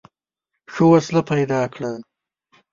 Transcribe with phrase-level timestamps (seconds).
[0.73, 1.91] ښه وسیله پیدا کړه.